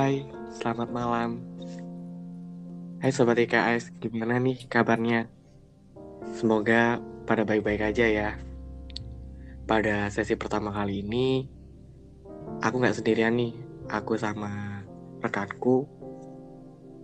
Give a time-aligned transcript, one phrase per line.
[0.00, 0.24] Hai,
[0.56, 1.44] selamat malam.
[3.04, 5.28] Hai Sobat IKS, gimana nih kabarnya?
[6.40, 6.96] Semoga
[7.28, 8.30] pada baik-baik aja ya.
[9.68, 11.44] Pada sesi pertama kali ini,
[12.64, 13.52] aku nggak sendirian nih.
[13.92, 14.80] Aku sama
[15.20, 15.84] rekanku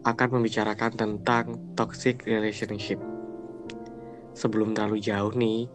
[0.00, 2.96] akan membicarakan tentang toxic relationship.
[4.32, 5.68] Sebelum terlalu jauh nih,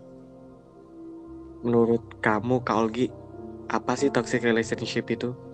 [1.61, 3.13] menurut kamu Kak Olgi,
[3.69, 5.50] apa sih toxic relationship itu?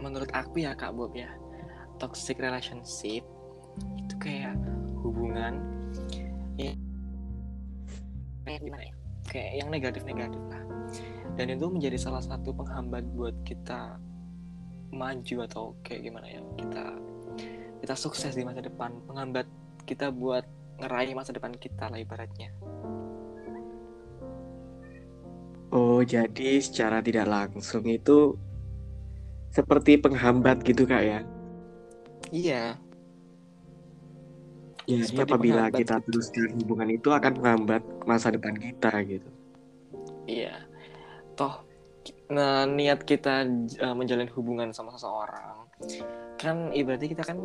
[0.00, 1.28] Menurut aku ya Kak Bob ya,
[2.00, 3.22] toxic relationship
[4.00, 4.56] itu kayak
[5.04, 5.60] hubungan
[6.56, 6.76] yang
[8.44, 8.94] kayak gimana ya?
[9.30, 10.62] Kayak yang negatif-negatif lah.
[11.38, 14.00] Dan itu menjadi salah satu penghambat buat kita
[14.90, 16.40] maju atau kayak gimana ya?
[16.58, 16.84] Kita
[17.80, 19.46] kita sukses di masa depan, penghambat
[19.86, 20.44] kita buat
[20.80, 22.50] ngeraih masa depan kita lah ibaratnya.
[25.70, 28.34] Oh, jadi secara tidak langsung itu
[29.50, 31.20] seperti penghambat gitu kak ya?
[32.30, 32.62] Iya.
[34.88, 36.06] Ya, ini apabila kita gitu.
[36.10, 39.30] teruskan hubungan itu akan menghambat masa depan kita gitu.
[40.26, 40.66] Iya.
[41.38, 41.62] Toh
[42.30, 43.46] nah, niat kita
[43.82, 45.66] uh, menjalin hubungan sama seseorang
[46.36, 47.38] kan ibaratnya kita kan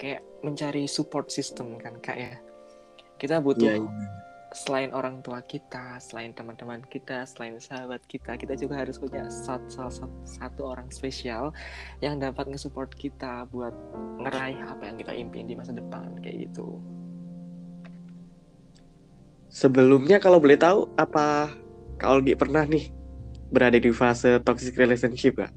[0.00, 2.34] kayak mencari support system kan kak ya.
[3.14, 4.23] Kita butuh yeah, yeah
[4.54, 9.90] selain orang tua kita, selain teman-teman kita, selain sahabat kita, kita juga harus punya satu,
[9.90, 11.50] satu, satu orang spesial
[11.98, 13.74] yang dapat nge-support kita buat
[14.22, 16.78] ngeraih apa yang kita impiin di masa depan kayak gitu.
[19.50, 21.50] Sebelumnya kalau boleh tahu apa
[21.98, 22.94] Kak Olgi pernah nih
[23.50, 25.52] berada di fase toxic relationship gak?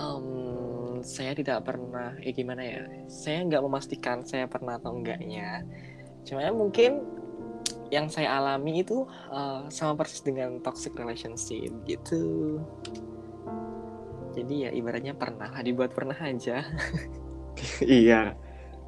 [0.00, 2.80] Um, saya tidak pernah, ya gimana ya?
[3.08, 5.64] Saya nggak memastikan saya pernah atau enggaknya
[6.24, 7.04] Cuma ya mungkin
[7.92, 12.58] yang saya alami itu uh, sama persis dengan toxic relationship gitu.
[14.34, 16.64] Jadi ya ibaratnya pernah dibuat pernah aja.
[17.84, 18.34] iya.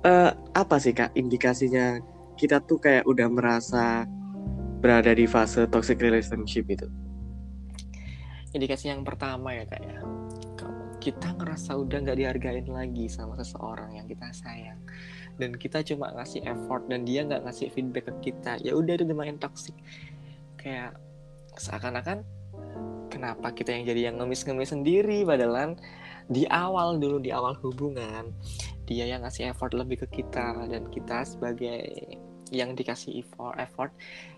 [0.03, 2.03] Uh, apa sih kak indikasinya
[2.35, 4.05] kita tuh kayak udah merasa
[4.83, 6.89] berada di fase toxic relationship itu?
[8.57, 10.01] Indikasi yang pertama ya kak ya,
[11.07, 14.81] kita ngerasa udah nggak dihargain lagi sama seseorang yang kita sayang
[15.37, 19.05] dan kita cuma ngasih effort dan dia nggak ngasih feedback ke kita ya udah itu
[19.05, 19.77] lumayan toxic
[20.57, 20.97] kayak
[21.57, 22.25] seakan-akan
[23.09, 25.77] kenapa kita yang jadi yang ngemis-ngemis sendiri padahal
[26.27, 28.35] di awal dulu di awal hubungan
[28.87, 31.83] dia yang ngasih effort lebih ke kita dan kita sebagai
[32.55, 33.91] yang dikasih effort, effort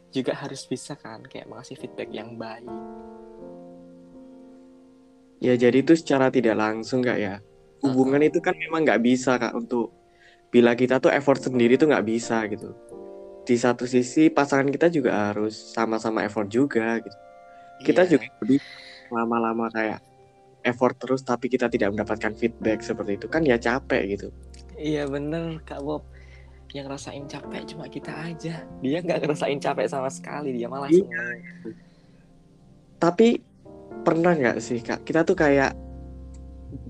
[0.08, 2.64] juga harus bisa kan kayak ngasih feedback yang baik.
[5.38, 7.34] Ya jadi itu secara tidak langsung kak ya.
[7.84, 8.30] Hubungan uh -huh.
[8.32, 9.92] itu kan memang nggak bisa kak untuk
[10.48, 12.72] bila kita tuh effort sendiri tuh nggak bisa gitu.
[13.44, 17.18] Di satu sisi pasangan kita juga harus sama-sama effort juga gitu.
[17.84, 18.10] Kita yeah.
[18.16, 18.60] juga lebih
[19.08, 20.00] lama-lama kayak
[20.66, 24.28] effort terus tapi kita tidak mendapatkan feedback seperti itu kan ya capek gitu.
[24.76, 26.04] Iya bener kak Bob.
[26.76, 28.54] Yang ngerasain capek cuma kita aja.
[28.84, 31.00] Dia nggak ngerasain capek sama sekali dia malah iya.
[31.00, 31.38] senang.
[32.98, 33.28] Tapi
[34.04, 35.08] pernah nggak sih kak?
[35.08, 35.72] Kita tuh kayak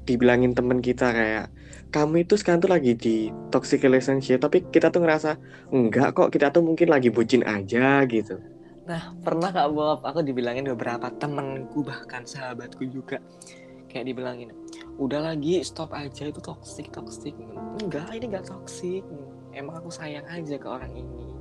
[0.02, 1.46] dibilangin temen kita kayak
[1.88, 5.40] kamu itu sekarang tuh lagi di toxic relationship tapi kita tuh ngerasa
[5.72, 8.36] enggak kok kita tuh mungkin lagi bucin aja gitu.
[8.84, 10.04] Nah pernah kak Bob?
[10.04, 13.20] Aku dibilangin beberapa temenku bahkan sahabatku juga.
[13.88, 14.52] Kayak dibilangin
[15.00, 17.32] udah lagi stop aja itu toxic toxic.
[17.80, 19.00] Enggak ini enggak toxic.
[19.56, 21.32] Emang aku sayang aja ke orang ini.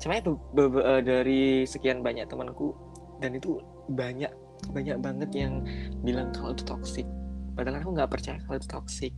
[0.00, 2.72] Cuma itu eh, dari sekian banyak temanku
[3.20, 3.60] dan itu
[3.92, 4.32] banyak
[4.72, 5.60] banyak banget yang
[6.00, 7.04] bilang kalau itu toxic.
[7.52, 9.12] Padahal aku nggak percaya kalau itu toxic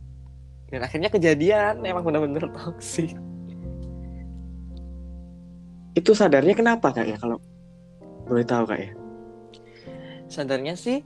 [0.67, 3.15] dan akhirnya kejadian emang benar-benar toksik
[5.97, 7.41] itu sadarnya kenapa kak ya kalau
[8.29, 8.91] boleh tahu kak ya?
[10.29, 11.01] Sadarnya sih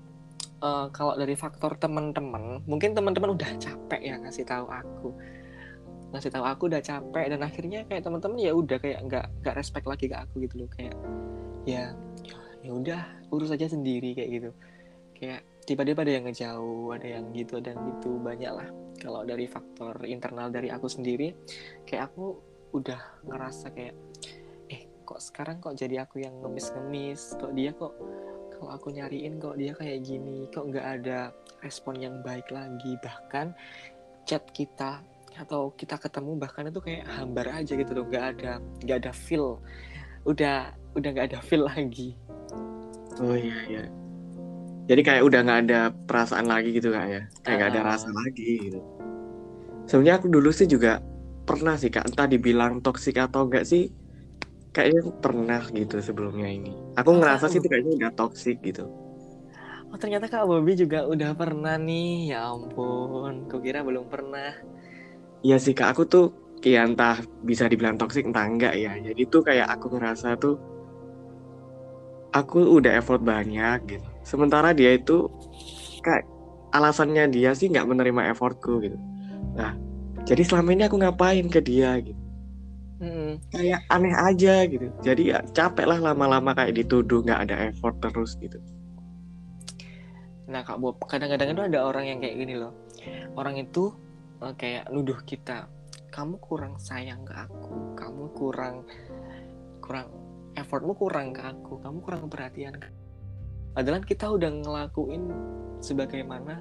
[0.59, 5.15] uh, kalau dari faktor teman-teman mungkin teman-teman udah capek ya ngasih tahu aku.
[6.11, 9.87] Ngasih tahu aku udah capek dan akhirnya kayak teman-teman ya udah kayak nggak nggak respect
[9.87, 10.69] lagi ke aku gitu loh.
[10.75, 10.95] Kayak
[11.63, 11.95] ya
[12.59, 13.01] ya udah
[13.31, 14.49] urus aja sendiri kayak gitu.
[15.15, 18.67] Kayak tiba-tiba ada yang ngejauh ada yang gitu dan gitu banyak lah
[19.01, 21.33] kalau dari faktor internal dari aku sendiri
[21.89, 22.37] kayak aku
[22.77, 23.97] udah ngerasa kayak
[24.69, 27.35] eh kok sekarang kok jadi aku yang ngemis-ngemis?
[27.41, 27.97] Kok dia kok
[28.55, 30.45] kalau aku nyariin kok dia kayak gini?
[30.53, 31.33] Kok nggak ada
[31.65, 32.95] respon yang baik lagi?
[33.01, 33.57] Bahkan
[34.29, 35.01] chat kita
[35.33, 39.57] atau kita ketemu bahkan itu kayak hambar aja gitu loh nggak ada nggak ada feel.
[40.23, 42.13] Udah udah nggak ada feel lagi.
[43.19, 44.00] Oh iya iya
[44.91, 47.73] jadi kayak udah nggak ada perasaan lagi gitu kak ya kayak nggak uh.
[47.79, 48.79] ada rasa lagi gitu
[49.87, 50.99] sebenarnya aku dulu sih juga
[51.47, 53.87] pernah sih kak entah dibilang toksik atau enggak sih
[54.75, 58.91] kayaknya pernah gitu sebelumnya ini aku ngerasa sih itu kayaknya udah toksik gitu
[59.91, 62.31] Oh ternyata Kak Bobby juga udah pernah nih.
[62.31, 64.55] Ya ampun, kukira belum pernah.
[65.43, 66.25] Iya sih kak, aku tuh
[66.63, 68.95] ya entah bisa dibilang toxic entah enggak ya.
[68.95, 70.55] Jadi tuh kayak aku ngerasa tuh
[72.31, 74.10] aku udah effort banyak gitu.
[74.21, 75.27] Sementara dia itu
[76.05, 76.25] kayak
[76.71, 78.97] alasannya dia sih nggak menerima effortku gitu.
[79.57, 79.75] Nah,
[80.23, 82.21] jadi selama ini aku ngapain ke dia gitu.
[83.01, 83.41] Mm-mm.
[83.49, 84.87] Kayak aneh aja gitu.
[85.01, 88.61] Jadi ya capek lah lama-lama kayak dituduh nggak ada effort terus gitu.
[90.45, 92.77] Nah Kak Bob, kadang-kadang itu ada orang yang kayak gini loh.
[93.33, 93.89] Orang itu
[94.45, 95.65] eh, kayak nuduh kita,
[96.13, 98.85] kamu kurang sayang ke aku, kamu kurang
[99.81, 100.07] kurang
[100.53, 102.77] effortmu kurang ke aku, kamu kurang perhatian.
[102.77, 103.00] ke aku."
[103.71, 105.31] Padahal kita udah ngelakuin
[105.79, 106.59] sebagaimana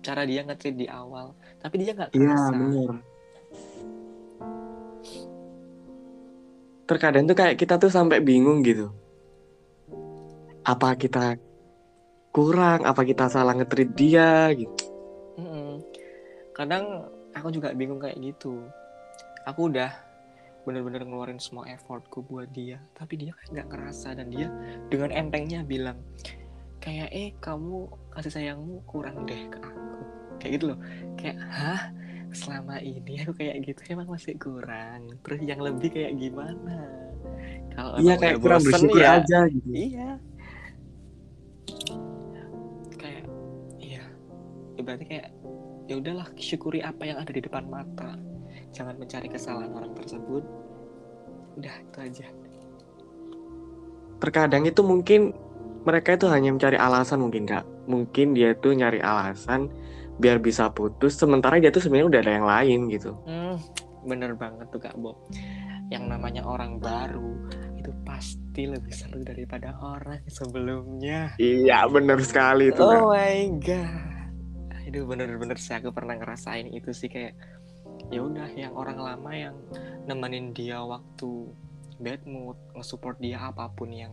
[0.00, 2.90] cara dia nge di awal, tapi dia nggak Iya bener.
[6.90, 8.90] Terkadang tuh kayak kita tuh sampai bingung gitu.
[10.66, 11.38] Apa kita
[12.34, 12.82] kurang?
[12.82, 14.74] Apa kita salah nge-treat dia gitu?
[15.38, 15.78] Mm-mm.
[16.50, 18.66] Kadang aku juga bingung kayak gitu.
[19.46, 20.09] Aku udah
[20.68, 24.48] bener-bener ngeluarin semua effortku buat dia, tapi dia kayak nggak ngerasa dan dia
[24.92, 25.98] dengan entengnya bilang
[26.80, 30.00] kayak eh kamu kasih sayangmu kurang deh ke aku.
[30.40, 30.78] Kayak gitu loh.
[31.20, 31.82] Kayak hah
[32.32, 35.12] selama ini aku kayak gitu emang masih kurang.
[35.20, 36.78] Terus yang lebih kayak gimana?
[37.76, 39.68] Kalau Iya kayak kurang bosen bersyukur ya aja gitu.
[39.68, 40.10] Iya.
[42.96, 43.24] Kayak
[43.76, 44.04] iya.
[44.76, 45.28] Ya berarti kayak
[45.90, 48.16] ya udahlah syukuri apa yang ada di depan mata.
[48.70, 50.42] Jangan mencari kesalahan orang tersebut.
[51.58, 52.26] Udah itu aja.
[54.20, 55.34] Terkadang itu mungkin
[55.82, 57.64] mereka itu hanya mencari alasan mungkin kak.
[57.88, 59.72] Mungkin dia tuh nyari alasan
[60.20, 61.16] biar bisa putus.
[61.16, 63.16] Sementara dia tuh sebenarnya udah ada yang lain gitu.
[63.24, 63.56] Hmm,
[64.04, 65.16] bener banget tuh Kak Bob.
[65.90, 67.34] Yang namanya orang baru
[67.80, 71.34] itu pasti lebih seru daripada orang sebelumnya.
[71.40, 73.00] Iya bener sekali itu kak.
[73.00, 74.28] Oh my god.
[74.84, 77.34] Itu bener-bener sih aku pernah ngerasain itu sih kayak
[78.10, 79.56] ya udah yang orang lama yang
[80.10, 81.46] nemenin dia waktu
[82.00, 84.10] bad mood, nge-support dia apa pun yang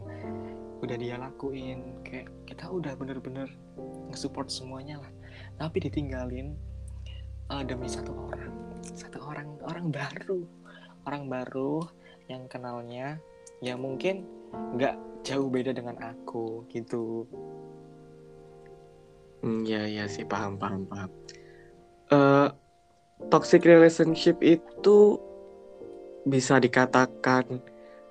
[0.83, 3.49] udah dia lakuin kayak kita udah bener-bener
[4.13, 5.11] nge-support semuanya lah.
[5.57, 6.53] Tapi ditinggalin
[7.49, 8.53] eh, demi satu orang.
[8.85, 10.45] Satu orang orang baru.
[11.07, 11.87] Orang baru
[12.27, 13.17] yang kenalnya
[13.63, 17.25] ya mungkin nggak jauh beda dengan aku gitu.
[19.41, 21.09] Iya iya sih paham paham paham.
[22.11, 22.49] Eh,
[23.27, 25.17] toxic relationship itu
[26.27, 27.61] bisa dikatakan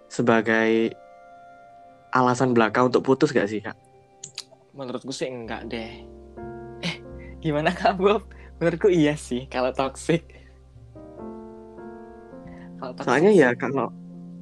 [0.08, 0.94] sebagai
[2.14, 3.76] alasan belaka untuk putus gak sih kak?
[4.76, 6.04] menurutku sih enggak deh.
[6.84, 7.00] Eh
[7.40, 8.28] gimana kak Bob?
[8.60, 10.22] Menurutku iya sih kalau toxic.
[12.76, 13.88] Kalau toxic Soalnya ya kalau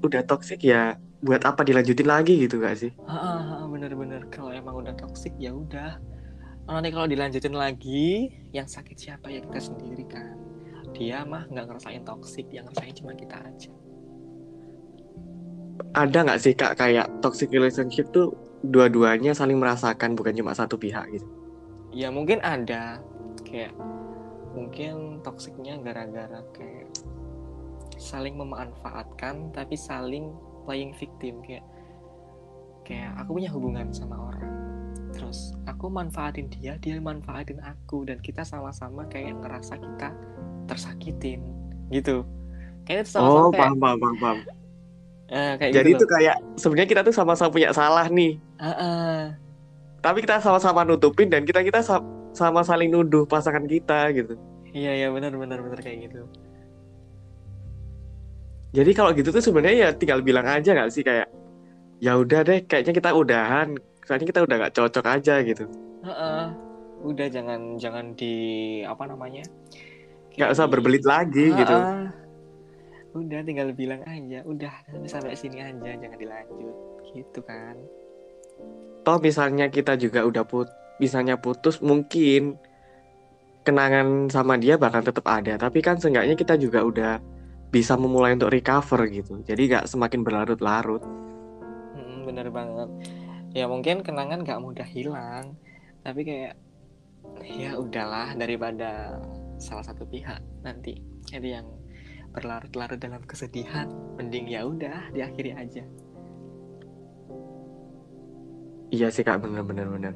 [0.03, 2.91] udah toxic ya buat apa dilanjutin lagi gitu gak sih?
[3.71, 4.27] Bener-bener.
[4.29, 6.03] Kalau emang udah toxic ya udah.
[6.67, 10.35] Nanti kalau dilanjutin lagi yang sakit siapa ya kita sendiri kan
[10.95, 13.73] dia mah nggak ngerasain toxic yang ngerasain cuma kita aja.
[15.95, 18.31] Ada nggak sih kak kayak toxic relationship tuh
[18.63, 21.27] dua-duanya saling merasakan bukan cuma satu pihak gitu?
[21.95, 22.99] ya mungkin ada.
[23.47, 23.73] Kayak
[24.53, 26.91] mungkin toksiknya gara-gara kayak
[27.95, 30.35] saling memanfaatkan tapi saling
[30.67, 31.41] playing victim.
[31.47, 31.65] Kayak
[32.83, 34.53] kayak aku punya hubungan sama orang.
[35.15, 38.03] Terus aku manfaatin dia dia manfaatin aku.
[38.03, 40.11] Dan kita sama-sama kayak ngerasa kita
[40.65, 41.41] tersakitin
[41.89, 42.25] gitu
[42.85, 44.17] kayak itu sama-sama Oh kayak paham paham paham.
[44.19, 44.39] paham.
[45.27, 48.37] eh, kayak Jadi gitu itu kayak sebenarnya kita tuh sama-sama punya salah nih.
[48.37, 48.61] loh.
[48.61, 49.21] Ah, ah.
[49.99, 54.37] Tapi kita sama-sama nutupin dan kita kita sa- sama saling nuduh pasangan kita gitu.
[54.71, 56.27] iya iya benar benar benar kayak gitu
[58.75, 61.31] Jadi kalau gitu tuh sebenarnya ya tinggal bilang aja nggak sih kayak
[62.03, 63.79] ya udah deh kayaknya kita udahan.
[64.03, 65.65] Soalnya kita udah nggak cocok aja gitu.
[66.03, 66.45] Heeh.
[67.05, 68.33] udah jangan jangan di
[68.83, 69.45] apa namanya
[70.35, 71.77] Nggak usah berbelit lagi gitu.
[71.79, 72.11] Heeh.
[73.15, 74.75] udah tinggal bilang aja udah
[75.07, 76.75] sampai sini aja jangan dilanjut
[77.15, 77.79] gitu kan
[79.07, 80.67] Toh misalnya kita juga udah put
[80.99, 82.59] misalnya putus mungkin
[83.63, 85.55] kenangan sama dia bakal tetap ada.
[85.61, 87.23] Tapi kan seenggaknya kita juga udah
[87.71, 89.45] bisa memulai untuk recover gitu.
[89.47, 91.05] Jadi nggak semakin berlarut-larut.
[91.95, 92.89] Mm, bener banget
[93.55, 95.55] ya mungkin kenangan gak mudah hilang
[96.03, 96.59] tapi kayak
[97.47, 99.23] ya udahlah daripada
[99.57, 101.67] salah satu pihak nanti jadi yang
[102.31, 103.87] berlarut-larut dalam kesedihan
[104.19, 105.85] mending ya udah diakhiri aja
[108.91, 110.15] Iya sih kak bener-bener bener.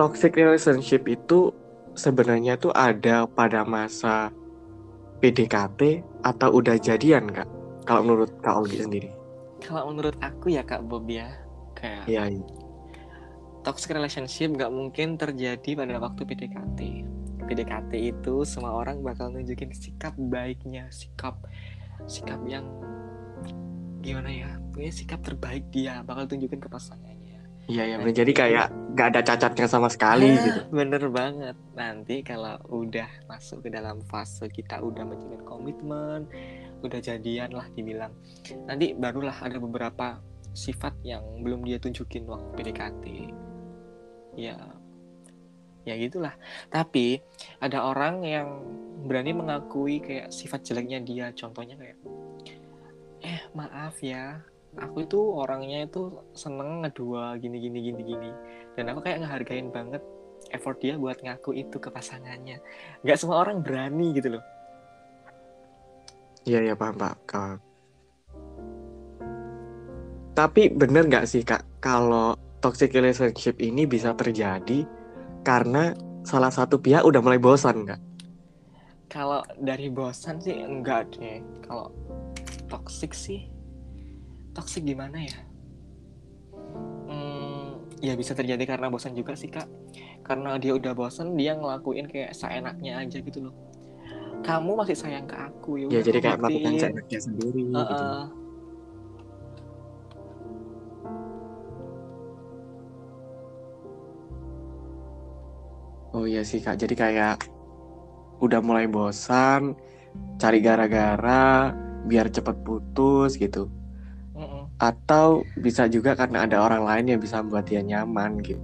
[0.00, 1.52] Toxic relationship itu
[1.92, 4.32] sebenarnya tuh ada pada masa
[5.20, 7.44] PDKT atau udah jadian kak?
[7.84, 9.10] Kalau menurut kak Olgi sendiri?
[9.58, 11.34] kalau menurut aku ya kak Bob ya
[11.74, 12.30] kayak Iya.
[12.30, 12.46] iya.
[13.66, 16.80] toxic relationship nggak mungkin terjadi pada waktu PDKT.
[17.48, 21.40] PDKT itu semua orang bakal nunjukin sikap baiknya, sikap
[22.04, 22.68] sikap yang
[24.04, 27.18] gimana ya, punya sikap terbaik dia bakal tunjukin ke pasangannya.
[27.68, 30.60] Iya ya, Nah, jadi kayak nggak ada cacatnya sama sekali Ah, gitu.
[30.72, 31.56] Bener banget.
[31.76, 36.24] Nanti kalau udah masuk ke dalam fase kita udah menjalin komitmen,
[36.80, 38.16] udah jadian lah dibilang.
[38.64, 40.16] Nanti barulah ada beberapa
[40.56, 43.04] sifat yang belum dia tunjukin waktu PDKT.
[44.38, 44.56] Ya,
[45.82, 46.34] ya gitulah.
[46.70, 47.20] Tapi
[47.62, 48.48] ada orang yang
[49.04, 51.26] berani mengakui kayak sifat jeleknya dia.
[51.34, 51.98] Contohnya kayak,
[53.22, 54.42] eh maaf ya,
[54.78, 58.30] aku itu orangnya itu seneng ngedua gini gini gini gini
[58.76, 60.02] dan aku kayak ngehargain banget
[60.54, 62.62] effort dia buat ngaku itu ke pasangannya
[63.02, 64.44] nggak semua orang berani gitu loh
[66.48, 67.14] Iya ya paham pak.
[67.28, 67.56] Kak.
[70.32, 72.32] Tapi bener nggak sih kak kalau
[72.64, 74.88] toxic relationship ini bisa terjadi
[75.46, 75.94] karena
[76.26, 78.00] salah satu pihak udah mulai bosan nggak?
[79.08, 81.40] kalau dari bosan sih enggak deh.
[81.64, 81.90] Kalau
[82.68, 83.48] toxic sih
[84.52, 85.38] toxic gimana ya?
[87.08, 89.66] Hmm, ya bisa terjadi karena bosan juga sih kak.
[90.22, 93.56] Karena dia udah bosan dia ngelakuin kayak seenaknya aja gitu loh.
[94.44, 98.04] Kamu masih sayang ke aku ya Ya jadi kayak melakukan seenaknya sendiri gitu.
[106.16, 106.80] Oh iya sih kak.
[106.80, 107.44] Jadi kayak
[108.38, 109.74] udah mulai bosan,
[110.38, 111.74] cari gara-gara
[112.06, 113.68] biar cepet putus gitu.
[114.38, 114.70] Mm-mm.
[114.78, 118.62] Atau bisa juga karena ada orang lain yang bisa membuat dia nyaman gitu.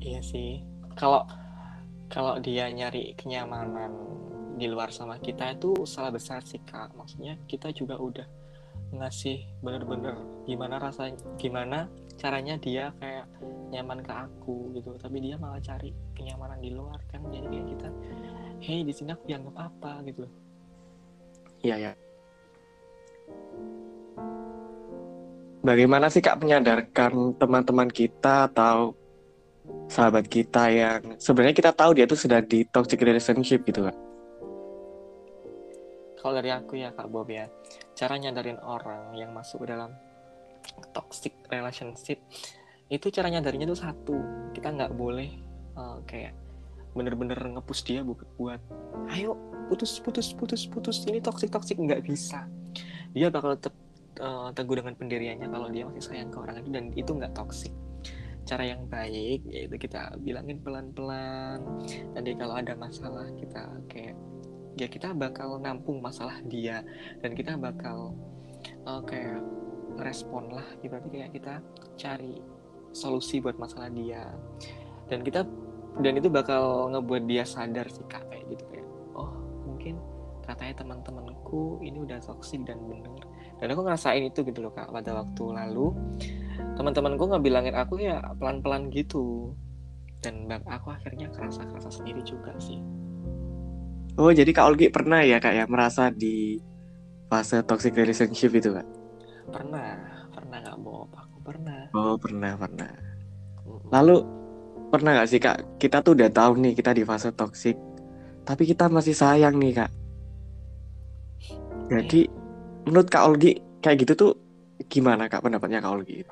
[0.00, 0.64] Iya sih.
[0.96, 1.28] Kalau
[2.08, 3.90] kalau dia nyari kenyamanan
[4.54, 6.94] di luar sama kita itu salah besar sih kak.
[6.96, 8.26] Maksudnya kita juga udah
[8.94, 10.14] ngasih bener-bener
[10.46, 13.26] gimana rasanya, gimana caranya dia kayak
[13.70, 14.94] nyaman ke aku gitu.
[14.98, 17.22] Tapi dia malah cari kenyamanan di luar kan.
[17.28, 17.88] Jadi kayak kita,
[18.62, 20.24] hey di sini aku dianggap apa gitu.
[21.64, 21.92] Iya ya.
[25.64, 28.92] Bagaimana sih kak menyadarkan teman-teman kita atau
[29.88, 33.96] sahabat kita yang sebenarnya kita tahu dia tuh sedang di toxic relationship gitu kak?
[36.20, 37.48] Kalau dari aku ya kak Bob ya,
[37.96, 39.92] cara nyadarin orang yang masuk ke dalam
[40.94, 42.18] toxic relationship
[42.92, 44.16] itu cara nyadarinnya tuh satu.
[44.52, 45.30] Kita nggak boleh
[45.74, 46.36] uh, kayak
[46.94, 48.60] bener-bener ngepush dia buat buat
[49.10, 49.34] ayo
[49.66, 51.02] putus putus putus putus.
[51.08, 51.80] Ini toxic toxic.
[51.80, 52.46] Nggak bisa.
[53.16, 53.74] Dia bakal tetap
[54.20, 57.72] uh, teguh dengan pendiriannya kalau dia masih sayang ke orang itu dan itu nggak toxic.
[58.44, 61.64] Cara yang baik yaitu kita bilangin pelan-pelan.
[62.12, 64.16] Nanti kalau ada masalah kita kayak
[64.76, 66.84] ya kita bakal nampung masalah dia.
[67.24, 68.12] Dan kita bakal
[68.84, 69.40] uh, kayak
[69.98, 71.54] respon lah ibaratnya kayak kita
[71.98, 72.40] cari
[72.94, 74.30] solusi buat masalah dia.
[75.10, 75.44] Dan kita
[76.00, 79.30] dan itu bakal ngebuat dia sadar sih kak kayak gitu kayak oh
[79.62, 79.94] mungkin
[80.42, 83.14] katanya teman-temanku ini udah toksik dan bener.
[83.58, 85.94] Dan aku ngerasain itu gitu loh kak pada waktu lalu.
[86.74, 89.54] Teman-temanku ngebilangin aku ya pelan-pelan gitu.
[90.22, 92.80] Dan bang aku akhirnya kerasa kerasa sendiri juga sih.
[94.14, 96.58] Oh jadi kak Olgi pernah ya kak ya merasa di
[97.26, 99.03] fase toxic relationship itu kak?
[99.48, 99.98] Pernah
[100.32, 102.90] pernah nggak Bob aku pernah Oh pernah pernah.
[103.92, 104.16] Lalu
[104.88, 107.76] pernah nggak sih kak kita tuh udah tahu nih kita di fase toxic,
[108.46, 109.90] tapi kita masih sayang nih kak.
[111.92, 112.26] Jadi
[112.88, 113.52] menurut kak Olgi
[113.84, 114.32] kayak gitu tuh
[114.88, 116.24] gimana kak pendapatnya kak Olgi?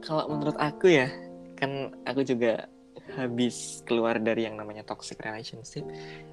[0.00, 1.06] Kalau menurut aku ya,
[1.60, 2.66] kan aku juga
[3.14, 5.82] habis keluar dari yang namanya toxic relationship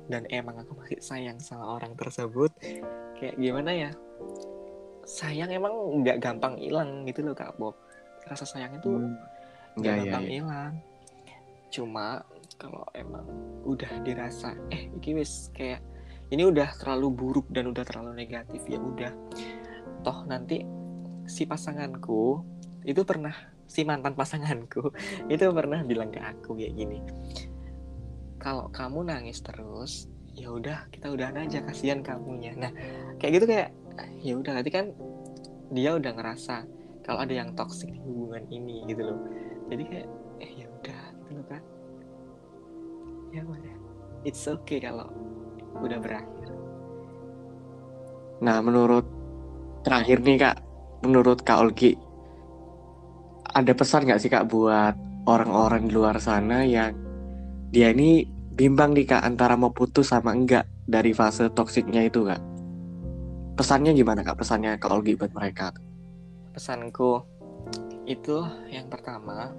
[0.08, 2.54] dan emang aku masih sayang sama orang tersebut.
[3.18, 3.92] Kayak gimana ya?
[5.08, 5.72] Sayang emang
[6.04, 7.80] nggak gampang hilang gitu loh Kak Bob.
[8.28, 8.92] Rasa sayang itu
[9.80, 10.32] nggak Ya ya gampang ya.
[10.44, 10.74] hilang.
[11.72, 12.22] Cuma
[12.60, 13.24] kalau emang
[13.64, 15.80] udah dirasa eh iki wis kayak
[16.28, 19.16] ini udah terlalu buruk dan udah terlalu negatif ya udah.
[20.04, 20.68] Toh nanti
[21.24, 22.44] si pasanganku
[22.84, 23.36] itu pernah
[23.68, 24.92] si mantan pasanganku
[25.34, 27.04] itu pernah bilang ke aku kayak gini
[28.40, 32.72] kalau kamu nangis terus ya udah kita udahan aja kasihan kamunya nah
[33.20, 33.70] kayak gitu kayak
[34.22, 34.94] ya udah nanti kan
[35.74, 36.68] dia udah ngerasa
[37.02, 39.20] kalau ada yang toxic di hubungan ini gitu loh.
[39.68, 40.08] Jadi kayak
[40.44, 41.62] eh ya udah gitu loh kan
[43.32, 43.76] ya udah.
[44.28, 45.08] It's okay kalau
[45.80, 46.48] udah berakhir.
[48.44, 49.06] Nah menurut
[49.82, 50.58] terakhir nih kak,
[51.06, 51.98] menurut kak Olgi
[53.58, 54.94] ada pesan nggak sih kak buat
[55.26, 56.94] orang-orang di luar sana yang
[57.74, 62.57] dia ini bimbang nih kak antara mau putus sama enggak dari fase toksiknya itu kak?
[63.58, 64.38] Pesannya gimana kak?
[64.38, 65.74] Pesannya kak Olgi buat mereka?
[66.58, 67.22] pesanku
[68.10, 68.42] itu
[68.74, 69.54] yang pertama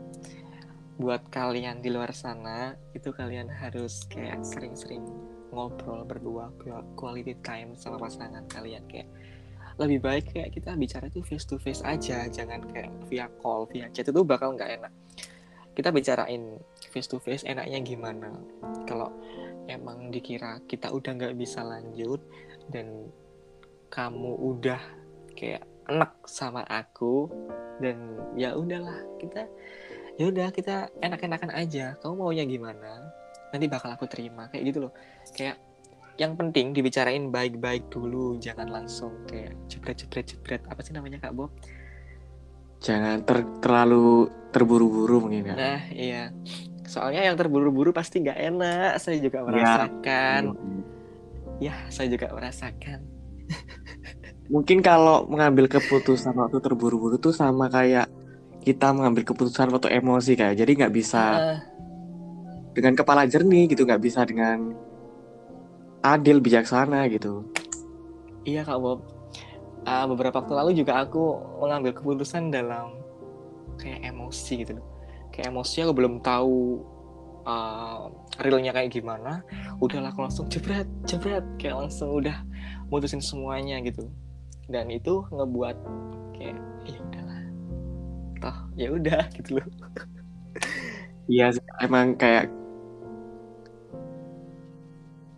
[0.99, 5.07] buat kalian di luar sana itu kalian harus kayak sering-sering
[5.55, 6.51] ngobrol berdua
[6.99, 9.07] quality time sama pasangan kalian kayak
[9.79, 13.87] lebih baik kayak kita bicara itu face to face aja jangan kayak via call via
[13.95, 14.91] chat itu bakal nggak enak
[15.79, 16.59] kita bicarain
[16.91, 18.35] face to face enaknya gimana
[18.91, 19.15] kalau
[19.71, 22.19] emang dikira kita udah nggak bisa lanjut
[22.75, 23.07] dan
[23.89, 24.81] kamu udah
[25.33, 27.33] kayak enak sama aku
[27.81, 27.97] dan
[28.37, 29.49] ya udahlah kita
[30.21, 31.97] ya udah kita enak-enakan aja.
[32.03, 33.09] Kamu maunya gimana
[33.49, 34.93] nanti bakal aku terima kayak gitu loh.
[35.33, 35.57] Kayak
[36.19, 41.55] yang penting dibicarain baik-baik dulu jangan langsung kayak jebret-jebret-jebret apa sih namanya kak Bob?
[42.83, 45.55] Jangan ter terlalu terburu-buru mungkin ya.
[45.55, 46.25] Nah iya.
[46.89, 49.47] Soalnya yang terburu-buru pasti nggak enak saya juga iya.
[49.47, 50.43] merasakan.
[51.63, 53.19] Ya, ya saya juga merasakan
[54.49, 58.09] mungkin kalau mengambil keputusan waktu terburu-buru tuh sama kayak
[58.65, 61.59] kita mengambil keputusan waktu emosi kayak jadi nggak bisa uh.
[62.73, 64.73] dengan kepala jernih gitu nggak bisa dengan
[66.01, 67.45] adil bijaksana gitu.
[68.49, 69.05] Iya kak Bob.
[69.85, 72.97] Uh, beberapa waktu lalu juga aku mengambil keputusan dalam
[73.77, 74.81] kayak emosi gitu.
[74.81, 74.87] Loh
[75.29, 76.81] kayak emosi aku belum tahu
[77.45, 78.09] uh,
[78.41, 79.45] realnya kayak gimana.
[79.77, 81.45] Udahlah aku langsung jebret jebret.
[81.61, 82.41] Kayak langsung udah
[82.89, 84.09] mutusin semuanya gitu
[84.69, 85.77] dan itu ngebuat
[86.37, 87.01] kayak ya
[88.39, 89.69] toh ya udah gitu loh.
[91.29, 91.53] Iya
[91.85, 92.49] emang kayak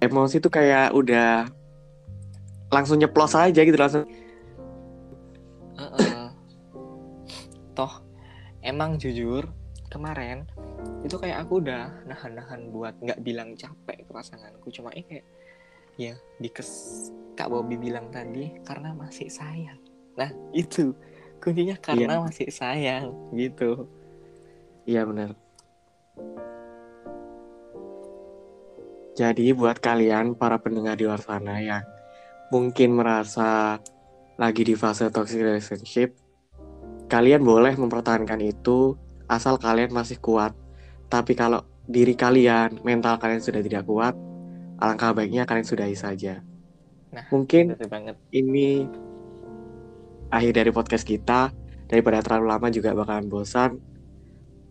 [0.02, 1.50] emosi tuh kayak udah
[2.70, 4.06] langsung nyeplos aja gitu langsung
[5.74, 6.26] uh -uh.
[7.74, 7.90] toh
[8.62, 9.50] emang jujur
[9.90, 10.46] kemarin
[11.02, 14.68] itu kayak aku udah nahan-nahan buat nggak bilang capek ke pasanganku.
[14.72, 15.26] Cuma ini kayak
[16.00, 16.70] ya dikes
[17.36, 19.76] kak Bobby bilang tadi karena masih sayang.
[20.16, 20.96] Nah itu
[21.44, 22.24] kuncinya karena iya.
[22.24, 23.84] masih sayang gitu.
[24.88, 25.36] Iya benar.
[29.12, 31.84] Jadi buat kalian para pendengar di luar sana yang
[32.48, 33.76] mungkin merasa
[34.40, 36.16] lagi di fase toxic relationship
[37.12, 38.96] kalian boleh mempertahankan itu
[39.28, 40.56] asal kalian masih kuat.
[41.12, 44.16] Tapi kalau diri kalian mental kalian sudah tidak kuat
[44.80, 46.40] alangkah baiknya kalian sudahi saja.
[47.12, 47.76] Nah, mungkin
[48.32, 48.88] ini
[50.32, 51.52] akhir dari podcast kita.
[51.90, 53.82] Daripada terlalu lama juga bakalan bosan.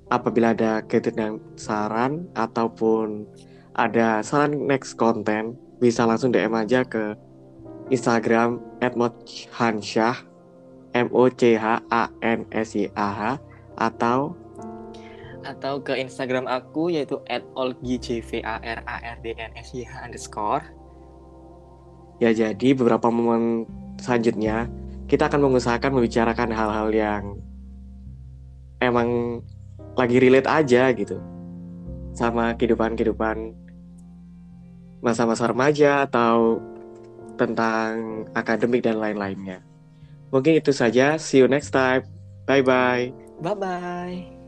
[0.07, 3.27] Apabila ada kritik dan saran ataupun
[3.75, 7.13] ada saran next konten bisa langsung DM aja ke
[7.91, 10.15] Instagram @mochanshyah
[10.95, 13.21] M O C H A N S I A H
[13.77, 14.33] atau
[15.45, 17.21] atau ke Instagram aku yaitu
[17.56, 20.63] @olgijvarardnsih underscore
[22.19, 23.65] ya jadi beberapa momen
[23.99, 24.69] selanjutnya
[25.10, 27.38] kita akan mengusahakan membicarakan hal-hal yang
[28.80, 29.41] emang
[29.95, 31.21] lagi relate aja gitu
[32.15, 33.54] sama kehidupan-kehidupan
[34.99, 36.60] masa-masa remaja atau
[37.39, 39.63] tentang akademik dan lain-lainnya.
[40.30, 41.15] Mungkin itu saja.
[41.15, 42.04] See you next time.
[42.43, 43.15] Bye bye.
[43.39, 44.38] Bye bye.